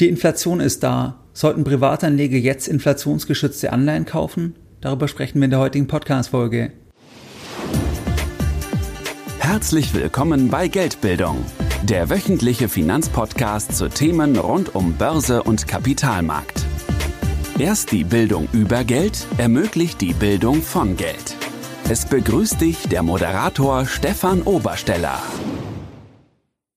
[0.00, 1.24] Die Inflation ist da.
[1.32, 4.54] Sollten Privatanleger jetzt inflationsgeschützte Anleihen kaufen?
[4.80, 6.70] Darüber sprechen wir in der heutigen Podcast-Folge.
[9.40, 11.44] Herzlich willkommen bei Geldbildung,
[11.82, 16.64] der wöchentliche Finanzpodcast zu Themen rund um Börse und Kapitalmarkt.
[17.58, 21.34] Erst die Bildung über Geld ermöglicht die Bildung von Geld.
[21.88, 25.20] Es begrüßt dich der Moderator Stefan Obersteller.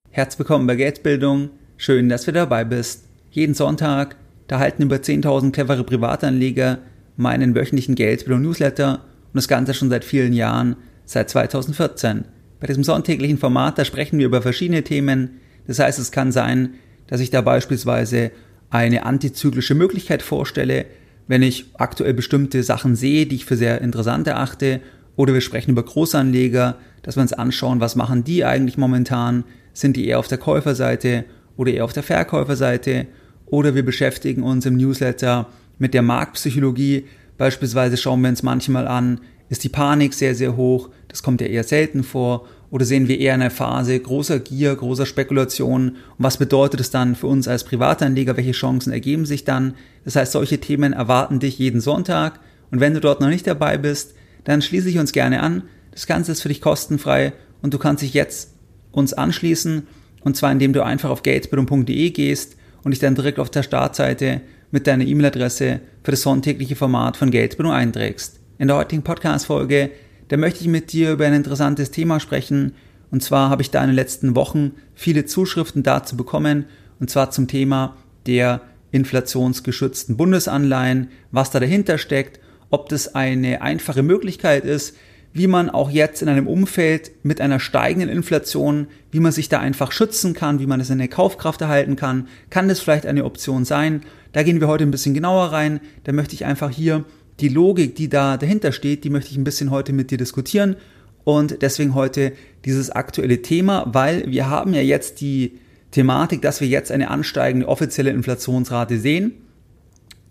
[0.09, 1.51] Herzlich willkommen bei Geldbildung.
[1.77, 3.10] Schön, dass du dabei bist.
[3.31, 6.79] Jeden Sonntag, da halten über 10.000 clevere Privatanleger
[7.15, 10.75] meinen wöchentlichen Geldbildung-Newsletter und das Ganze schon seit vielen Jahren,
[11.05, 12.25] seit 2014.
[12.59, 15.39] Bei diesem sonntäglichen Format, da sprechen wir über verschiedene Themen.
[15.65, 16.73] Das heißt, es kann sein,
[17.07, 18.31] dass ich da beispielsweise
[18.69, 20.85] eine antizyklische Möglichkeit vorstelle,
[21.27, 24.81] wenn ich aktuell bestimmte Sachen sehe, die ich für sehr interessant erachte,
[25.15, 29.95] oder wir sprechen über Großanleger, dass wir uns anschauen, was machen die eigentlich momentan, sind
[29.95, 31.23] die eher auf der Käuferseite
[31.55, 33.07] oder eher auf der Verkäuferseite
[33.51, 35.47] oder wir beschäftigen uns im Newsletter
[35.77, 37.05] mit der Marktpsychologie.
[37.37, 41.47] Beispielsweise schauen wir uns manchmal an, ist die Panik sehr, sehr hoch, das kommt ja
[41.47, 45.89] eher selten vor, oder sehen wir eher eine Phase großer Gier, großer Spekulation?
[45.89, 49.73] Und was bedeutet es dann für uns als Privatanleger, welche Chancen ergeben sich dann?
[50.05, 52.39] Das heißt, solche Themen erwarten dich jeden Sonntag.
[52.71, 54.13] Und wenn du dort noch nicht dabei bist,
[54.45, 55.63] dann schließe ich uns gerne an.
[55.91, 58.53] Das Ganze ist für dich kostenfrei und du kannst dich jetzt
[58.93, 59.85] uns anschließen.
[60.21, 64.41] Und zwar indem du einfach auf geldbildung.de gehst und dich dann direkt auf der Startseite
[64.71, 68.39] mit deiner E-Mail-Adresse für das sonntägliche Format von Geldbildung einträgst.
[68.57, 69.91] In der heutigen Podcast-Folge,
[70.29, 72.73] da möchte ich mit dir über ein interessantes Thema sprechen.
[73.11, 76.65] Und zwar habe ich da in den letzten Wochen viele Zuschriften dazu bekommen.
[76.99, 84.03] Und zwar zum Thema der inflationsgeschützten Bundesanleihen, was da dahinter steckt, ob das eine einfache
[84.03, 84.95] Möglichkeit ist,
[85.33, 89.59] wie man auch jetzt in einem Umfeld mit einer steigenden Inflation, wie man sich da
[89.59, 93.23] einfach schützen kann, wie man es in der Kaufkraft erhalten kann, kann das vielleicht eine
[93.23, 94.01] Option sein.
[94.33, 95.79] Da gehen wir heute ein bisschen genauer rein.
[96.03, 97.05] Da möchte ich einfach hier
[97.39, 100.75] die Logik, die da dahinter steht, die möchte ich ein bisschen heute mit dir diskutieren.
[101.23, 102.33] Und deswegen heute
[102.65, 105.59] dieses aktuelle Thema, weil wir haben ja jetzt die
[105.91, 109.33] Thematik, dass wir jetzt eine ansteigende offizielle Inflationsrate sehen.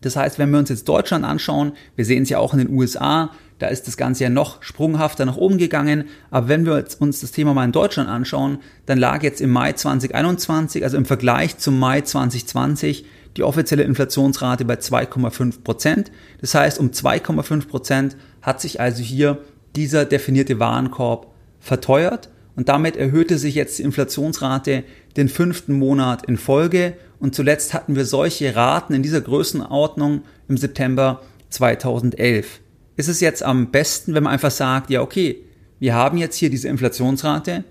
[0.01, 2.71] Das heißt, wenn wir uns jetzt Deutschland anschauen, wir sehen es ja auch in den
[2.71, 3.31] USA,
[3.61, 6.05] da ist das Ganze ja noch sprunghafter nach oben gegangen.
[6.31, 9.75] Aber wenn wir uns das Thema mal in Deutschland anschauen, dann lag jetzt im Mai
[9.75, 13.05] 2021, also im Vergleich zum Mai 2020,
[13.37, 16.11] die offizielle Inflationsrate bei 2,5 Prozent.
[16.41, 19.39] Das heißt, um 2,5 Prozent hat sich also hier
[19.77, 24.85] dieser definierte Warenkorb verteuert und damit erhöhte sich jetzt die Inflationsrate
[25.19, 30.57] den fünften Monat in Folge und zuletzt hatten wir solche Raten in dieser Größenordnung im
[30.57, 32.61] September 2011
[32.97, 35.45] ist es jetzt am besten, wenn man einfach sagt, ja, okay,
[35.79, 37.65] wir haben jetzt hier diese Inflationsrate,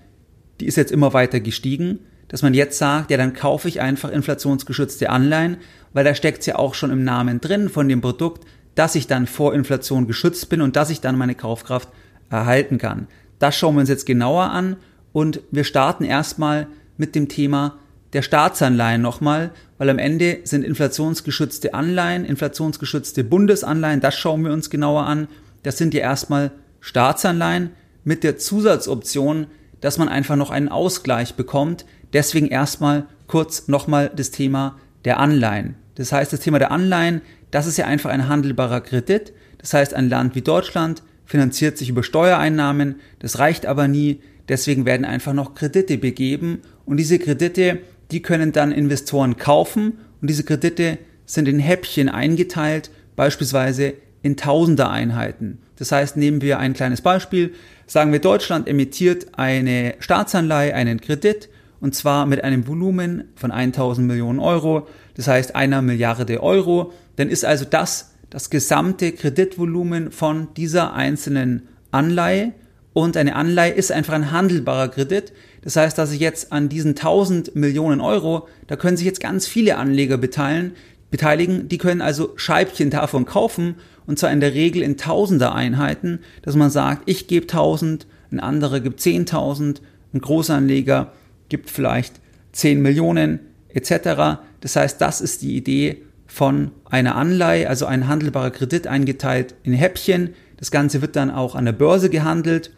[0.59, 4.12] die ist jetzt immer weiter gestiegen, dass man jetzt sagt, ja, dann kaufe ich einfach
[4.12, 5.58] inflationsgeschützte Anleihen,
[5.94, 9.08] weil da steckt es ja auch schon im Namen drin von dem Produkt, dass ich
[9.08, 11.90] dann vor Inflation geschützt bin und dass ich dann meine Kaufkraft
[12.29, 13.08] erhalten kann.
[13.40, 14.78] Das schauen wir uns jetzt genauer an
[15.12, 17.78] und wir starten erstmal mit dem Thema
[18.14, 24.70] der Staatsanleihen nochmal, weil am Ende sind inflationsgeschützte Anleihen, inflationsgeschützte Bundesanleihen, das schauen wir uns
[24.70, 25.28] genauer an.
[25.64, 27.72] Das sind ja erstmal Staatsanleihen
[28.03, 29.47] mit der Zusatzoption,
[29.81, 31.86] dass man einfach noch einen Ausgleich bekommt.
[32.14, 35.76] Deswegen erstmal kurz nochmal das Thema der Anleihen.
[35.96, 37.22] Das heißt, das Thema der Anleihen,
[37.52, 39.34] das ist ja einfach ein handelbarer Kredit.
[39.58, 42.96] Das heißt, ein Land wie Deutschland finanziert sich über Steuereinnahmen.
[43.20, 44.22] Das reicht aber nie.
[44.47, 46.62] Deswegen werden einfach noch Kredite begeben.
[46.86, 47.80] Und diese Kredite,
[48.12, 55.59] die können dann Investoren kaufen und diese Kredite sind in Häppchen eingeteilt, beispielsweise in Tausender-Einheiten.
[55.78, 57.53] Das heißt, nehmen wir ein kleines Beispiel,
[57.88, 61.50] sagen wir, Deutschland emittiert eine Staatsanleihe, einen Kredit,
[61.80, 67.30] und zwar mit einem Volumen von 1000 Millionen Euro, das heißt einer Milliarde Euro, dann
[67.30, 72.53] ist also das das gesamte Kreditvolumen von dieser einzelnen Anleihe
[72.94, 75.34] und eine Anleihe ist einfach ein handelbarer Kredit.
[75.62, 79.47] Das heißt, dass ich jetzt an diesen 1000 Millionen Euro, da können sich jetzt ganz
[79.47, 80.74] viele Anleger beteiligen,
[81.11, 81.70] beteiligen.
[81.70, 83.76] Die können also Scheibchen davon kaufen
[84.06, 88.40] und zwar in der Regel in Tausender Einheiten, dass man sagt, ich gebe 1000, ein
[88.40, 89.82] anderer gibt 10.000,
[90.14, 91.14] ein Großanleger
[91.50, 92.20] gibt vielleicht
[92.52, 93.40] 10 Millionen
[93.70, 94.41] etc.
[94.61, 99.73] Das heißt, das ist die Idee von einer Anleihe, also ein handelbarer Kredit eingeteilt in
[99.73, 100.35] Häppchen.
[100.58, 102.72] Das Ganze wird dann auch an der Börse gehandelt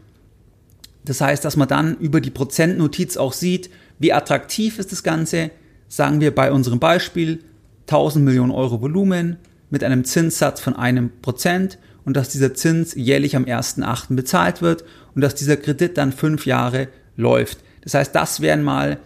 [1.06, 3.70] das heißt, dass man dann über die Prozentnotiz auch sieht,
[4.00, 5.52] wie attraktiv ist das Ganze.
[5.88, 7.40] Sagen wir bei unserem Beispiel
[7.88, 9.38] 1000 Millionen Euro Volumen
[9.70, 14.16] mit einem Zinssatz von einem Prozent und dass dieser Zins jährlich am 1.8.
[14.16, 14.84] bezahlt wird
[15.16, 17.60] und dass dieser Kredit dann fünf Jahre läuft.
[17.84, 19.00] Das heißt, das wären mal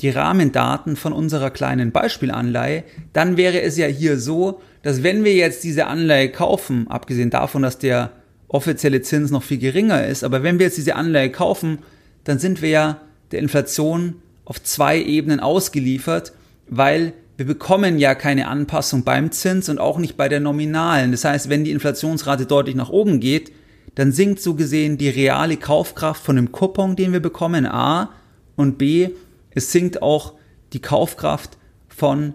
[0.00, 5.34] die Rahmendaten von unserer kleinen Beispielanleihe, dann wäre es ja hier so, dass wenn wir
[5.34, 8.12] jetzt diese Anleihe kaufen, abgesehen davon, dass der
[8.48, 11.78] offizielle Zins noch viel geringer ist, aber wenn wir jetzt diese Anleihe kaufen,
[12.24, 13.00] dann sind wir ja
[13.30, 16.32] der Inflation auf zwei Ebenen ausgeliefert,
[16.68, 21.12] weil wir bekommen ja keine Anpassung beim Zins und auch nicht bei der nominalen.
[21.12, 23.52] Das heißt, wenn die Inflationsrate deutlich nach oben geht,
[23.94, 28.10] dann sinkt so gesehen die reale Kaufkraft von dem Coupon, den wir bekommen, A,
[28.56, 29.10] und B,
[29.54, 30.34] es sinkt auch
[30.72, 31.58] die Kaufkraft
[31.88, 32.34] von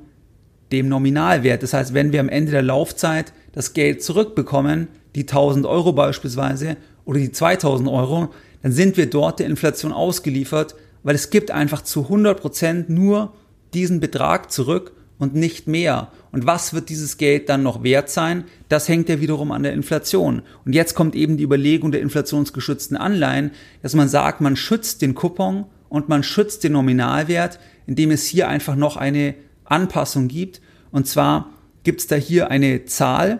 [0.71, 1.63] dem Nominalwert.
[1.63, 6.77] Das heißt, wenn wir am Ende der Laufzeit das Geld zurückbekommen, die 1000 Euro beispielsweise
[7.05, 8.29] oder die 2000 Euro,
[8.61, 13.33] dann sind wir dort der Inflation ausgeliefert, weil es gibt einfach zu 100 Prozent nur
[13.73, 16.09] diesen Betrag zurück und nicht mehr.
[16.31, 18.45] Und was wird dieses Geld dann noch wert sein?
[18.69, 20.41] Das hängt ja wiederum an der Inflation.
[20.65, 23.51] Und jetzt kommt eben die Überlegung der inflationsgeschützten Anleihen,
[23.81, 28.47] dass man sagt, man schützt den Coupon und man schützt den Nominalwert, indem es hier
[28.47, 29.35] einfach noch eine
[29.65, 30.61] Anpassung gibt.
[30.91, 31.49] Und zwar
[31.83, 33.39] gibt es da hier eine Zahl,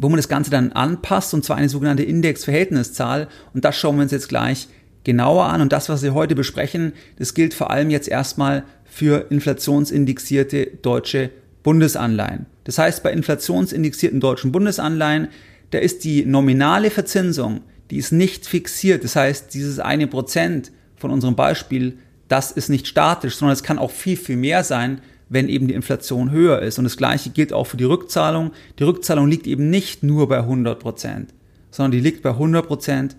[0.00, 3.28] wo man das Ganze dann anpasst, und zwar eine sogenannte Index-Verhältniszahl.
[3.52, 4.68] Und das schauen wir uns jetzt gleich
[5.04, 5.60] genauer an.
[5.60, 11.30] Und das, was wir heute besprechen, das gilt vor allem jetzt erstmal für inflationsindexierte deutsche
[11.62, 12.46] Bundesanleihen.
[12.64, 15.28] Das heißt, bei inflationsindexierten deutschen Bundesanleihen,
[15.70, 17.60] da ist die nominale Verzinsung,
[17.90, 19.04] die ist nicht fixiert.
[19.04, 21.98] Das heißt, dieses eine Prozent von unserem Beispiel,
[22.28, 25.00] das ist nicht statisch, sondern es kann auch viel, viel mehr sein,
[25.30, 26.76] wenn eben die Inflation höher ist.
[26.78, 28.50] Und das Gleiche gilt auch für die Rückzahlung.
[28.78, 31.32] Die Rückzahlung liegt eben nicht nur bei 100 Prozent,
[31.70, 33.16] sondern die liegt bei 100 Prozent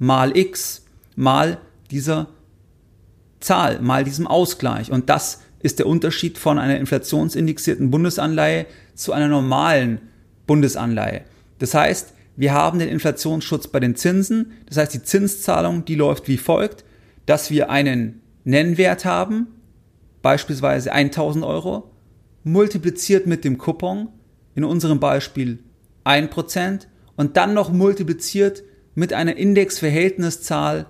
[0.00, 0.84] mal x
[1.14, 1.58] mal
[1.90, 2.28] dieser
[3.38, 4.90] Zahl, mal diesem Ausgleich.
[4.90, 10.00] Und das ist der Unterschied von einer inflationsindexierten Bundesanleihe zu einer normalen
[10.46, 11.20] Bundesanleihe.
[11.58, 14.52] Das heißt, wir haben den Inflationsschutz bei den Zinsen.
[14.66, 16.84] Das heißt, die Zinszahlung, die läuft wie folgt,
[17.26, 19.48] dass wir einen Nennwert haben,
[20.22, 21.90] beispielsweise 1000 Euro,
[22.44, 24.08] multipliziert mit dem Coupon,
[24.54, 25.58] in unserem Beispiel
[26.04, 26.86] 1%,
[27.16, 28.62] und dann noch multipliziert
[28.94, 30.86] mit einer Indexverhältniszahl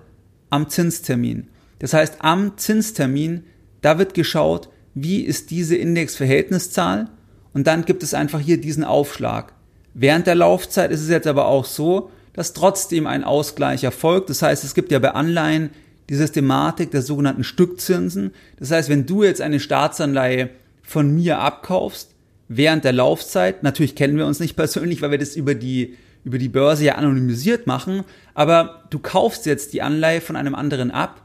[0.49, 1.49] am Zinstermin.
[1.79, 3.43] Das heißt, am Zinstermin,
[3.81, 7.09] da wird geschaut, wie ist diese Indexverhältniszahl
[7.53, 9.53] und dann gibt es einfach hier diesen Aufschlag.
[9.93, 14.29] Während der Laufzeit ist es jetzt aber auch so, dass trotzdem ein Ausgleich erfolgt.
[14.29, 15.69] Das heißt, es gibt ja bei Anleihen
[16.09, 18.31] die Systematik der sogenannten Stückzinsen.
[18.59, 20.49] Das heißt, wenn du jetzt eine Staatsanleihe
[20.81, 22.13] von mir abkaufst,
[22.47, 26.37] während der Laufzeit, natürlich kennen wir uns nicht persönlich, weil wir das über die, über
[26.37, 28.03] die Börse ja anonymisiert machen,
[28.33, 31.21] aber du kaufst jetzt die Anleihe von einem anderen ab,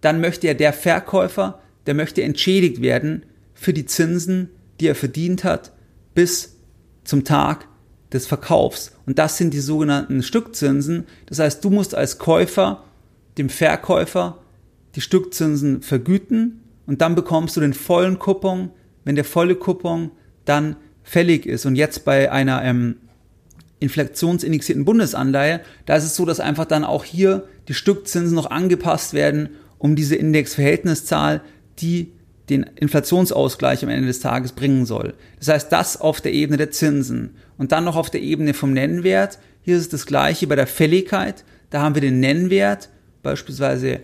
[0.00, 3.24] dann möchte ja der Verkäufer, der möchte entschädigt werden
[3.54, 4.50] für die Zinsen,
[4.80, 5.72] die er verdient hat,
[6.14, 6.56] bis
[7.04, 7.66] zum Tag
[8.12, 8.92] des Verkaufs.
[9.06, 11.06] Und das sind die sogenannten Stückzinsen.
[11.26, 12.84] Das heißt, du musst als Käufer
[13.40, 14.38] dem Verkäufer
[14.94, 18.70] die Stückzinsen vergüten und dann bekommst du den vollen Coupon,
[19.04, 20.10] wenn der volle Coupon
[20.44, 21.64] dann fällig ist.
[21.66, 22.96] Und jetzt bei einer ähm,
[23.78, 29.14] inflationsindexierten Bundesanleihe, da ist es so, dass einfach dann auch hier die Stückzinsen noch angepasst
[29.14, 31.40] werden, um diese Indexverhältniszahl,
[31.78, 32.12] die
[32.50, 35.14] den Inflationsausgleich am Ende des Tages bringen soll.
[35.38, 38.72] Das heißt, das auf der Ebene der Zinsen und dann noch auf der Ebene vom
[38.72, 39.38] Nennwert.
[39.62, 41.44] Hier ist es das gleiche bei der Fälligkeit.
[41.70, 42.88] Da haben wir den Nennwert
[43.22, 44.00] beispielsweise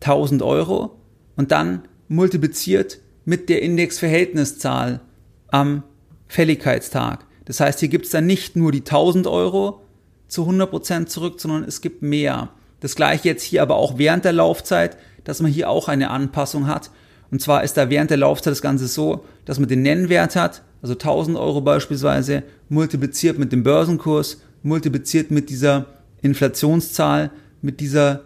[0.00, 0.96] 1000 Euro
[1.36, 5.00] und dann multipliziert mit der Indexverhältniszahl
[5.48, 5.82] am
[6.26, 7.26] Fälligkeitstag.
[7.44, 9.82] Das heißt, hier gibt es dann nicht nur die 1000 Euro
[10.28, 12.50] zu 100% zurück, sondern es gibt mehr.
[12.80, 16.66] Das gleiche jetzt hier aber auch während der Laufzeit, dass man hier auch eine Anpassung
[16.66, 16.90] hat.
[17.30, 20.62] Und zwar ist da während der Laufzeit das Ganze so, dass man den Nennwert hat,
[20.82, 25.86] also 1000 Euro beispielsweise, multipliziert mit dem Börsenkurs, multipliziert mit dieser
[26.22, 27.30] Inflationszahl,
[27.62, 28.22] mit dieser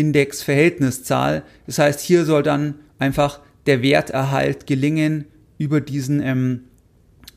[0.00, 1.42] Indexverhältniszahl.
[1.66, 5.26] Das heißt, hier soll dann einfach der Werterhalt gelingen
[5.58, 6.60] über diesen ähm,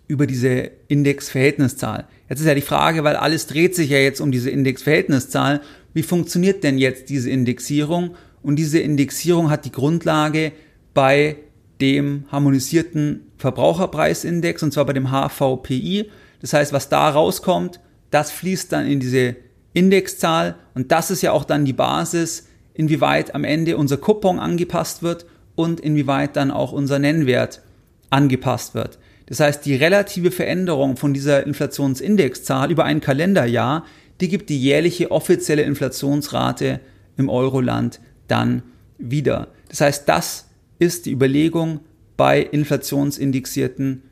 [0.07, 2.07] über diese Indexverhältniszahl.
[2.29, 5.61] Jetzt ist ja die Frage, weil alles dreht sich ja jetzt um diese Indexverhältniszahl.
[5.93, 8.15] Wie funktioniert denn jetzt diese Indexierung?
[8.41, 10.51] Und diese Indexierung hat die Grundlage
[10.93, 11.37] bei
[11.81, 16.09] dem harmonisierten Verbraucherpreisindex und zwar bei dem HVPI.
[16.41, 17.79] Das heißt, was da rauskommt,
[18.11, 19.35] das fließt dann in diese
[19.73, 25.03] Indexzahl und das ist ja auch dann die Basis, inwieweit am Ende unser Coupon angepasst
[25.03, 25.25] wird
[25.55, 27.61] und inwieweit dann auch unser Nennwert
[28.09, 28.99] angepasst wird.
[29.27, 33.85] Das heißt, die relative Veränderung von dieser Inflationsindexzahl über ein Kalenderjahr,
[34.21, 36.79] die gibt die jährliche offizielle Inflationsrate
[37.17, 38.63] im Euroland dann
[38.97, 39.47] wieder.
[39.69, 40.47] Das heißt, das
[40.79, 41.79] ist die Überlegung
[42.17, 44.03] bei inflationsindexierten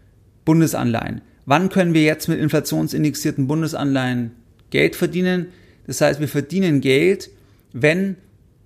[0.46, 1.22] Bundesanleihen.
[1.46, 4.32] Wann können wir jetzt mit inflationsindexierten Bundesanleihen
[4.70, 5.48] Geld verdienen?
[5.88, 7.30] Das heißt, wir verdienen Geld,
[7.74, 8.16] wenn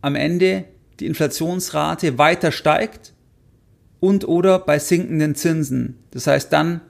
[0.06, 0.66] am Ende
[1.00, 3.14] die Inflationsrate weiter steigt
[4.00, 5.98] und oder bei sinkenden Zinsen.
[6.12, 6.82] Das heißt, dann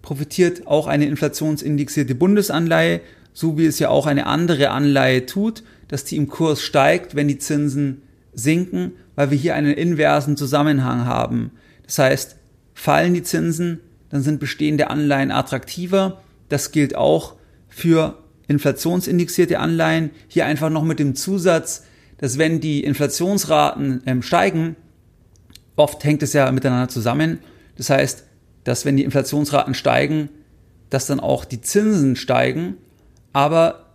[0.00, 3.02] profitiert auch eine inflationsindexierte Bundesanleihe,
[3.34, 7.28] so wie es ja auch eine andere Anleihe tut, dass die im Kurs steigt, wenn
[7.28, 8.00] die Zinsen
[8.32, 11.50] sinken, weil wir hier einen inversen Zusammenhang haben.
[11.84, 12.36] Das heißt,
[12.72, 16.22] fallen die Zinsen, dann sind bestehende Anleihen attraktiver.
[16.48, 17.34] Das gilt auch
[17.68, 18.18] für
[18.48, 20.10] inflationsindexierte Anleihen.
[20.28, 21.84] Hier einfach noch mit dem Zusatz,
[22.18, 24.76] dass wenn die Inflationsraten ähm, steigen,
[25.76, 27.40] oft hängt es ja miteinander zusammen.
[27.76, 28.24] Das heißt,
[28.64, 30.28] dass wenn die Inflationsraten steigen,
[30.90, 32.76] dass dann auch die Zinsen steigen,
[33.32, 33.86] aber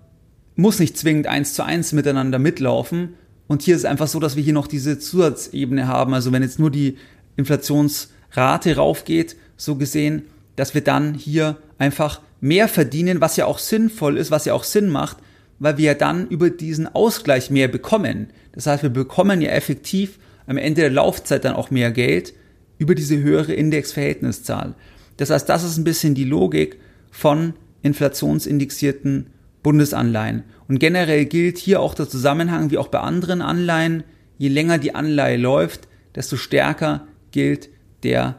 [0.56, 3.16] muss nicht zwingend eins zu eins miteinander mitlaufen.
[3.48, 6.14] Und hier ist es einfach so, dass wir hier noch diese Zusatzebene haben.
[6.14, 6.98] Also wenn jetzt nur die
[7.38, 10.24] Inflationsrate raufgeht, so gesehen,
[10.58, 14.66] dass wir dann hier einfach mehr verdienen, was ja auch sinnvoll ist, was ja auch
[14.66, 15.18] Sinn macht,
[15.60, 18.28] weil wir ja dann über diesen Ausgleich mehr bekommen.
[18.54, 22.34] Das heißt, wir bekommen ja effektiv am Ende der Laufzeit dann auch mehr Geld
[22.78, 24.74] über diese höhere Indexverhältniszahl.
[25.18, 26.80] Das heißt, das ist ein bisschen die Logik
[27.12, 29.28] von inflationsindexierten
[29.64, 30.44] Bundesanleihen.
[30.68, 34.04] Und generell gilt hier auch der Zusammenhang wie auch bei anderen Anleihen,
[34.38, 37.70] je länger die Anleihe läuft, desto stärker gilt
[38.04, 38.36] der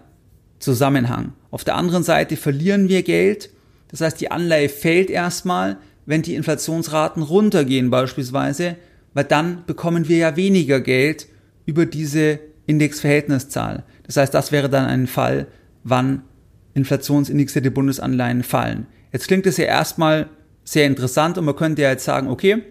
[0.59, 1.35] Zusammenhang.
[1.51, 3.51] Auf der anderen Seite verlieren wir Geld,
[3.89, 8.77] das heißt die Anleihe fällt erstmal, wenn die Inflationsraten runtergehen beispielsweise,
[9.15, 11.27] weil dann bekommen wir ja weniger Geld
[11.67, 13.85] über diese Indexverhältniszahl.
[14.07, 15.47] Das heißt, das wäre dann ein Fall,
[15.85, 16.23] wann
[16.75, 18.87] inflationsindexierte Bundesanleihen fallen.
[19.13, 20.29] Jetzt klingt es ja erstmal
[20.65, 22.63] sehr interessant und man könnte ja jetzt sagen, okay,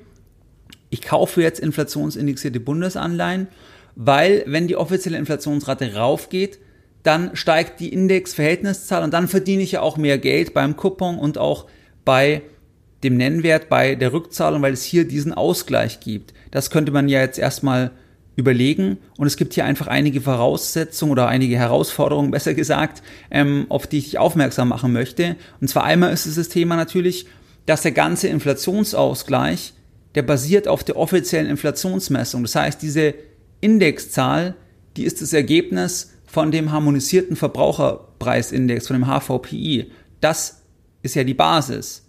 [0.90, 3.48] ich kaufe jetzt inflationsindexierte Bundesanleihen,
[3.96, 6.60] weil wenn die offizielle Inflationsrate raufgeht,
[7.04, 11.38] dann steigt die Indexverhältniszahl und dann verdiene ich ja auch mehr Geld beim Coupon und
[11.38, 11.68] auch
[12.06, 12.42] bei
[13.04, 16.34] dem Nennwert, bei der Rückzahlung, weil es hier diesen Ausgleich gibt.
[16.52, 17.92] Das könnte man ja jetzt erstmal
[18.40, 18.98] überlegen.
[19.18, 24.00] Und es gibt hier einfach einige Voraussetzungen oder einige Herausforderungen, besser gesagt, ähm, auf die
[24.00, 25.36] ich aufmerksam machen möchte.
[25.62, 27.28] Und zwar einmal ist es das Thema natürlich,
[27.68, 29.74] dass der ganze Inflationsausgleich,
[30.16, 32.42] der basiert auf der offiziellen Inflationsmessung.
[32.42, 33.14] Das heißt, diese
[33.62, 34.56] Indexzahl,
[34.98, 39.92] die ist das Ergebnis von dem harmonisierten Verbraucherpreisindex, von dem HVPI.
[40.22, 40.64] Das
[41.04, 42.09] ist ja die Basis.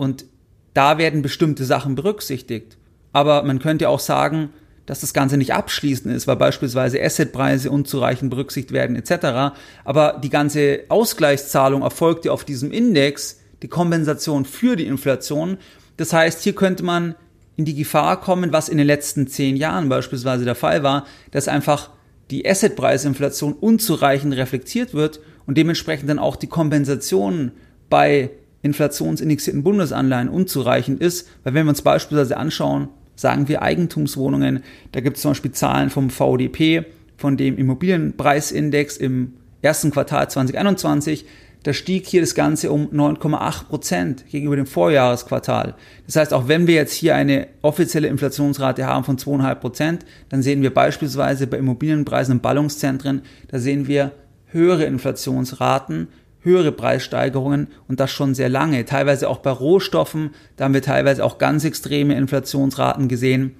[0.00, 0.24] Und
[0.72, 2.78] da werden bestimmte Sachen berücksichtigt.
[3.12, 4.48] Aber man könnte auch sagen,
[4.86, 9.54] dass das Ganze nicht abschließend ist, weil beispielsweise Assetpreise unzureichend berücksichtigt werden etc.
[9.84, 15.58] Aber die ganze Ausgleichszahlung erfolgt ja auf diesem Index, die Kompensation für die Inflation.
[15.98, 17.14] Das heißt, hier könnte man
[17.56, 21.46] in die Gefahr kommen, was in den letzten zehn Jahren beispielsweise der Fall war, dass
[21.46, 21.90] einfach
[22.30, 27.52] die Assetpreisinflation unzureichend reflektiert wird und dementsprechend dann auch die Kompensation
[27.90, 28.30] bei
[28.62, 34.62] inflationsindexierten Bundesanleihen unzureichend ist, weil wenn wir uns beispielsweise anschauen, sagen wir Eigentumswohnungen.
[34.92, 36.86] Da gibt es zum Beispiel Zahlen vom VDP,
[37.16, 41.26] von dem Immobilienpreisindex im ersten Quartal 2021.
[41.62, 45.74] Da stieg hier das Ganze um 9,8 Prozent gegenüber dem Vorjahresquartal.
[46.06, 50.40] Das heißt, auch wenn wir jetzt hier eine offizielle Inflationsrate haben von 2,5 Prozent, dann
[50.40, 54.12] sehen wir beispielsweise bei Immobilienpreisen und Ballungszentren, da sehen wir
[54.46, 56.08] höhere Inflationsraten
[56.40, 58.84] höhere Preissteigerungen und das schon sehr lange.
[58.84, 63.54] Teilweise auch bei Rohstoffen, da haben wir teilweise auch ganz extreme Inflationsraten gesehen.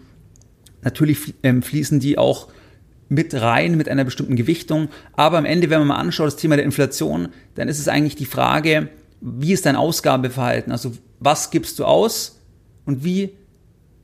[0.83, 2.49] Natürlich ähm, fließen die auch
[3.11, 4.89] mit rein mit einer bestimmten Gewichtung.
[5.13, 8.17] Aber am Ende, wenn man mal anschaut, das Thema der Inflation, dann ist es eigentlich
[8.17, 8.89] die Frage,
[9.21, 10.73] wie ist dein Ausgabeverhalten?
[10.73, 12.41] Also was gibst du aus
[12.87, 13.35] und wie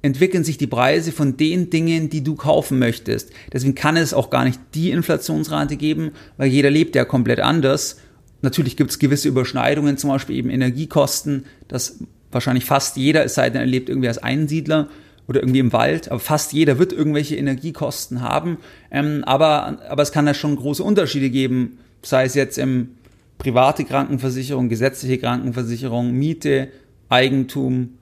[0.02, 3.30] entwickeln sich die Preise von den Dingen, die du kaufen möchtest.
[3.52, 7.96] Deswegen kann es auch gar nicht die Inflationsrate geben, weil jeder lebt ja komplett anders.
[8.42, 11.98] Natürlich gibt es gewisse Überschneidungen, zum Beispiel eben Energiekosten, dass
[12.30, 14.88] wahrscheinlich fast jeder, es sei denn, er lebt irgendwie als Einsiedler
[15.26, 18.58] oder irgendwie im Wald, aber fast jeder wird irgendwelche Energiekosten haben.
[18.90, 22.90] Ähm, aber, aber es kann da schon große Unterschiede geben, sei es jetzt im
[23.38, 26.68] private Krankenversicherung, gesetzliche Krankenversicherung, Miete,
[27.08, 27.94] Eigentum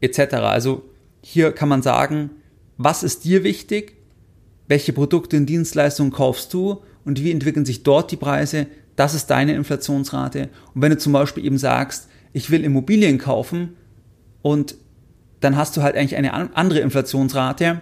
[0.00, 0.34] etc.
[0.34, 0.82] Also
[1.22, 2.30] hier kann man sagen,
[2.76, 3.96] was ist dir wichtig,
[4.68, 9.28] welche Produkte und Dienstleistungen kaufst du und wie entwickeln sich dort die Preise, das ist
[9.28, 10.48] deine Inflationsrate.
[10.74, 13.76] Und wenn du zum Beispiel eben sagst, ich will Immobilien kaufen
[14.42, 14.76] und
[15.40, 17.80] dann hast du halt eigentlich eine andere Inflationsrate,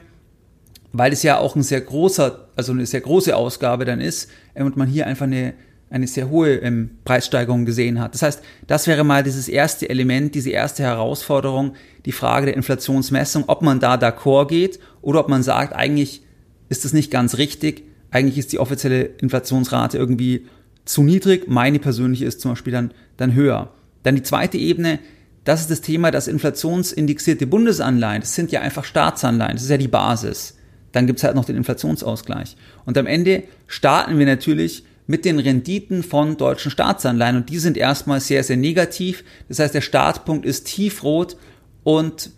[0.93, 4.77] weil es ja auch ein sehr großer, also eine sehr große Ausgabe dann ist und
[4.77, 5.55] man hier einfach eine,
[5.89, 8.15] eine sehr hohe ähm, Preissteigerung gesehen hat.
[8.15, 13.45] Das heißt, das wäre mal dieses erste Element, diese erste Herausforderung, die Frage der Inflationsmessung,
[13.47, 16.23] ob man da d'accord geht oder ob man sagt, eigentlich
[16.69, 20.47] ist das nicht ganz richtig, eigentlich ist die offizielle Inflationsrate irgendwie
[20.85, 23.73] zu niedrig, meine persönliche ist zum Beispiel dann, dann höher.
[24.03, 24.99] Dann die zweite Ebene,
[25.45, 29.77] das ist das Thema, dass inflationsindexierte Bundesanleihen, das sind ja einfach Staatsanleihen, das ist ja
[29.77, 30.57] die Basis.
[30.93, 32.57] dann gibt es halt noch den Inflationsausgleich.
[32.85, 37.77] Und am Ende starten wir natürlich mit den Renditen von deutschen Staatsanleihen und die sind
[37.77, 39.25] erstmal sehr, sehr negativ.
[39.49, 41.37] Das heißt, der Startpunkt ist tiefrot
[41.83, 42.31] und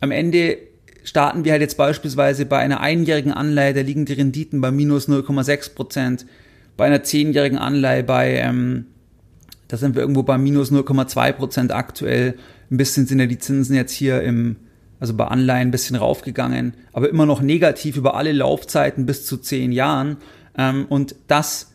[0.00, 0.58] am Ende
[1.04, 5.08] starten wir halt jetzt beispielsweise bei einer einjährigen Anleihe, da liegen die Renditen bei minus
[5.08, 6.26] 0,6 Prozent,
[6.76, 8.86] bei einer zehnjährigen Anleihe bei, ähm,
[9.68, 12.34] da sind wir irgendwo bei minus 0,2 Prozent aktuell.
[12.70, 14.56] Ein bisschen sind ja die Zinsen jetzt hier im,
[15.00, 19.38] also bei Anleihen ein bisschen raufgegangen, aber immer noch negativ über alle Laufzeiten bis zu
[19.38, 20.18] zehn Jahren.
[20.56, 21.72] Ähm, und das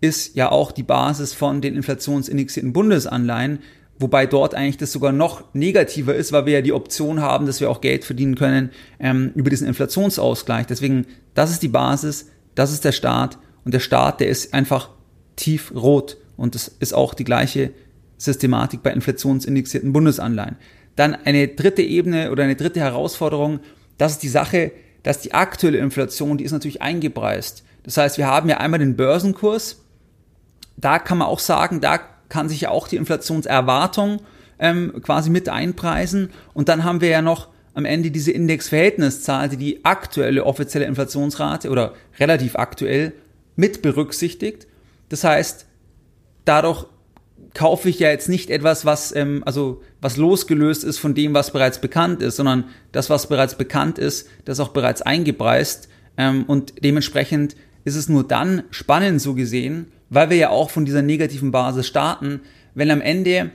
[0.00, 3.60] ist ja auch die Basis von den inflationsindexierten Bundesanleihen,
[3.98, 7.60] wobei dort eigentlich das sogar noch negativer ist, weil wir ja die Option haben, dass
[7.60, 10.66] wir auch Geld verdienen können ähm, über diesen Inflationsausgleich.
[10.66, 14.90] Deswegen, das ist die Basis, das ist der Staat und der Staat, der ist einfach
[15.36, 17.72] tiefrot und das ist auch die gleiche
[18.16, 20.56] Systematik bei inflationsindexierten Bundesanleihen.
[20.96, 23.60] Dann eine dritte Ebene oder eine dritte Herausforderung,
[23.98, 27.64] das ist die Sache, dass die aktuelle Inflation, die ist natürlich eingepreist.
[27.82, 29.82] Das heißt, wir haben ja einmal den Börsenkurs,
[30.76, 31.98] da kann man auch sagen, da
[32.28, 34.20] kann sich ja auch die Inflationserwartung
[34.58, 36.30] ähm, quasi mit einpreisen.
[36.54, 41.70] Und dann haben wir ja noch am Ende diese Indexverhältniszahl, die die aktuelle offizielle Inflationsrate
[41.70, 43.12] oder relativ aktuell
[43.60, 44.66] mit berücksichtigt.
[45.10, 45.66] Das heißt,
[46.44, 46.86] dadurch
[47.54, 51.52] kaufe ich ja jetzt nicht etwas, was ähm, also was losgelöst ist von dem, was
[51.52, 56.84] bereits bekannt ist, sondern das, was bereits bekannt ist, das auch bereits eingepreist ähm, und
[56.84, 61.50] dementsprechend ist es nur dann spannend so gesehen, weil wir ja auch von dieser negativen
[61.50, 62.40] Basis starten,
[62.74, 63.50] wenn am Ende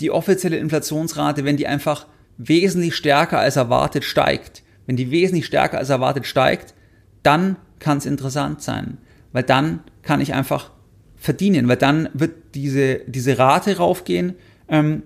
[0.00, 5.78] die offizielle Inflationsrate, wenn die einfach wesentlich stärker als erwartet steigt, wenn die wesentlich stärker
[5.78, 6.74] als erwartet steigt,
[7.22, 8.98] dann kann es interessant sein,
[9.32, 10.70] weil dann kann ich einfach
[11.16, 14.34] verdienen, weil dann wird diese, diese Rate raufgehen,
[14.68, 15.02] ähm,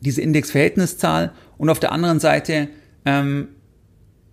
[0.00, 2.68] diese Indexverhältniszahl und auf der anderen Seite
[3.04, 3.48] ähm,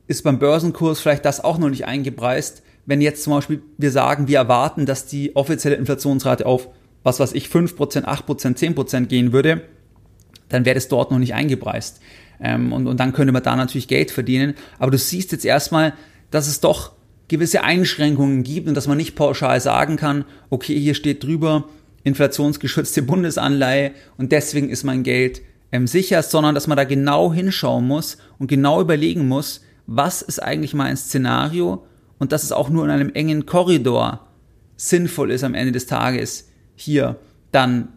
[0.07, 4.27] ist beim Börsenkurs vielleicht das auch noch nicht eingepreist, wenn jetzt zum Beispiel wir sagen,
[4.27, 6.69] wir erwarten, dass die offizielle Inflationsrate auf,
[7.03, 9.62] was weiß ich, 5%, 8%, 10% gehen würde,
[10.50, 12.00] dann wäre das dort noch nicht eingepreist.
[12.39, 14.53] Ähm, und, und dann könnte man da natürlich Geld verdienen.
[14.77, 15.94] Aber du siehst jetzt erstmal,
[16.29, 16.91] dass es doch
[17.27, 21.66] gewisse Einschränkungen gibt und dass man nicht pauschal sagen kann, okay, hier steht drüber
[22.03, 27.88] inflationsgeschützte Bundesanleihe und deswegen ist mein Geld ähm, sicher, sondern dass man da genau hinschauen
[27.88, 31.85] muss und genau überlegen muss, was ist eigentlich mein Szenario
[32.20, 34.27] und dass es auch nur in einem engen Korridor
[34.77, 37.18] sinnvoll ist am Ende des Tages, hier
[37.51, 37.90] dann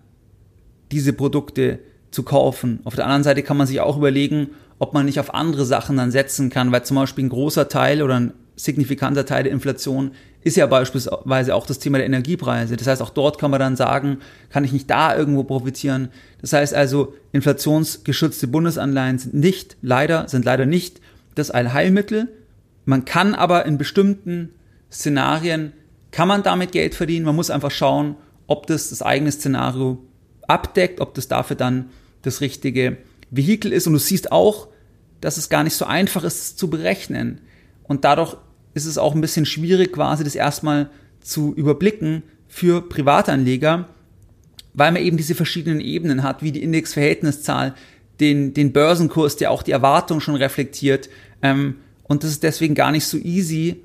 [0.91, 2.81] diese Produkte zu kaufen.
[2.85, 5.97] Auf der anderen Seite kann man sich auch überlegen, ob man nicht auf andere Sachen
[5.97, 10.11] dann setzen kann, weil zum Beispiel ein großer Teil oder ein signifikanter Teil der Inflation
[10.43, 12.77] ist ja beispielsweise auch das Thema der Energiepreise.
[12.77, 14.19] Das heißt, auch dort kann man dann sagen,
[14.51, 16.09] kann ich nicht da irgendwo profitieren.
[16.41, 21.01] Das heißt also, inflationsgeschützte Bundesanleihen sind nicht, leider, sind leider nicht
[21.35, 22.29] das Allheilmittel.
[22.85, 24.51] Man kann aber in bestimmten
[24.91, 25.73] Szenarien,
[26.11, 27.27] kann man damit Geld verdienen.
[27.27, 28.17] Man muss einfach schauen,
[28.47, 29.99] ob das das eigene Szenario
[30.47, 31.91] abdeckt, ob das dafür dann
[32.23, 32.97] das richtige
[33.31, 33.87] Vehikel ist.
[33.87, 34.69] Und du siehst auch,
[35.21, 37.41] dass es gar nicht so einfach ist zu berechnen.
[37.85, 38.37] Und dadurch
[38.79, 43.89] ist es auch ein bisschen schwierig, quasi das erstmal zu überblicken für Privatanleger,
[44.75, 47.75] weil man eben diese verschiedenen Ebenen hat, wie die Indexverhältniszahl,
[48.21, 51.09] den, den Börsenkurs, der auch die Erwartung schon reflektiert,
[51.43, 53.83] ähm, und das ist deswegen gar nicht so easy,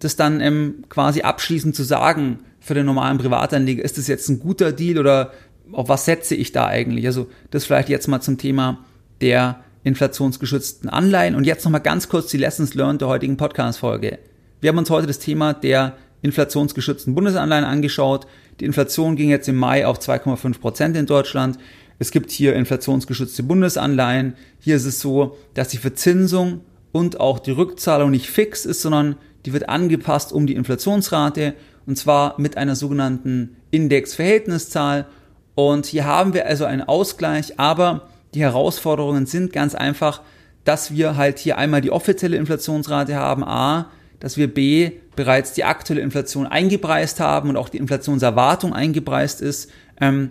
[0.00, 4.40] das dann ähm, quasi abschließend zu sagen für den normalen Privatanleger, ist das jetzt ein
[4.40, 5.32] guter Deal oder
[5.72, 7.06] auf was setze ich da eigentlich?
[7.06, 8.84] Also das vielleicht jetzt mal zum Thema
[9.20, 11.34] der inflationsgeschützten Anleihen.
[11.34, 14.18] Und jetzt nochmal ganz kurz die Lessons learned der heutigen Podcast-Folge.
[14.60, 18.26] Wir haben uns heute das Thema der inflationsgeschützten Bundesanleihen angeschaut.
[18.60, 21.58] Die Inflation ging jetzt im Mai auf 2,5 Prozent in Deutschland.
[21.98, 24.34] Es gibt hier inflationsgeschützte Bundesanleihen.
[24.58, 26.60] Hier ist es so, dass die Verzinsung
[26.92, 31.54] und auch die Rückzahlung nicht fix ist, sondern die wird angepasst um die Inflationsrate
[31.86, 35.06] und zwar mit einer sogenannten Indexverhältniszahl.
[35.54, 40.20] Und hier haben wir also einen Ausgleich, aber die Herausforderungen sind ganz einfach,
[40.64, 45.64] dass wir halt hier einmal die offizielle Inflationsrate haben, a, dass wir b bereits die
[45.64, 49.70] aktuelle Inflation eingepreist haben und auch die Inflationserwartung eingepreist ist.
[50.00, 50.30] Ähm,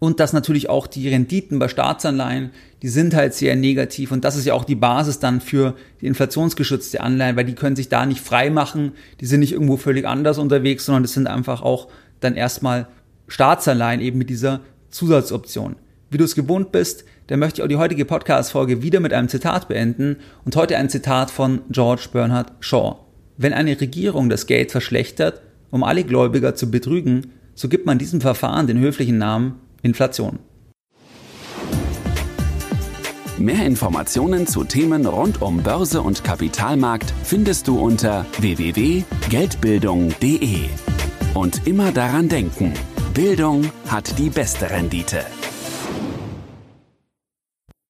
[0.00, 2.50] und dass natürlich auch die Renditen bei Staatsanleihen,
[2.82, 6.06] die sind halt sehr negativ und das ist ja auch die Basis dann für die
[6.06, 10.06] inflationsgeschützte Anleihen, weil die können sich da nicht frei machen, die sind nicht irgendwo völlig
[10.06, 11.88] anders unterwegs, sondern das sind einfach auch
[12.20, 12.88] dann erstmal
[13.28, 15.76] Staatsanleihen eben mit dieser Zusatzoption.
[16.10, 19.28] Wie du es gewohnt bist, dann möchte ich auch die heutige Podcast-Folge wieder mit einem
[19.28, 22.96] Zitat beenden und heute ein Zitat von George Bernhard Shaw.
[23.36, 28.20] Wenn eine Regierung das Geld verschlechtert, um alle Gläubiger zu betrügen, so gibt man diesem
[28.20, 30.38] Verfahren den höflichen Namen Inflation.
[33.38, 40.58] Mehr Informationen zu Themen rund um Börse und Kapitalmarkt findest du unter www.geldbildung.de.
[41.34, 42.74] Und immer daran denken,
[43.12, 45.24] Bildung hat die beste Rendite.